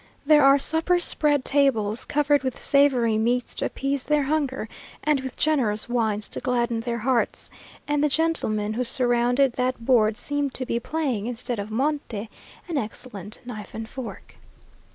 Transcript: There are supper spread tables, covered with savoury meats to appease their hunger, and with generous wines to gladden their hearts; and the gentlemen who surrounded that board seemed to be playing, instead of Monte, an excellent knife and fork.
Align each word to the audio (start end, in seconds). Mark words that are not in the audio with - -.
There 0.25 0.43
are 0.43 0.57
supper 0.57 0.99
spread 0.99 1.45
tables, 1.45 2.05
covered 2.05 2.41
with 2.41 2.59
savoury 2.59 3.19
meats 3.19 3.53
to 3.53 3.65
appease 3.65 4.05
their 4.07 4.23
hunger, 4.23 4.67
and 5.03 5.19
with 5.19 5.37
generous 5.37 5.87
wines 5.87 6.27
to 6.29 6.39
gladden 6.39 6.79
their 6.79 6.97
hearts; 6.97 7.51
and 7.87 8.03
the 8.03 8.09
gentlemen 8.09 8.73
who 8.73 8.83
surrounded 8.83 9.53
that 9.57 9.85
board 9.85 10.17
seemed 10.17 10.55
to 10.55 10.65
be 10.65 10.79
playing, 10.79 11.27
instead 11.27 11.59
of 11.59 11.69
Monte, 11.69 12.31
an 12.67 12.79
excellent 12.79 13.41
knife 13.45 13.75
and 13.75 13.87
fork. 13.87 14.37